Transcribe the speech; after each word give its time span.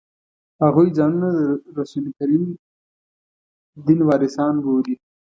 هغوی 0.63 0.87
ځانونه 0.97 1.29
د 1.35 1.37
رسول 1.79 2.05
کریم 2.17 2.43
دین 3.85 3.99
وارثان 4.09 4.53
بولي. 4.63 4.95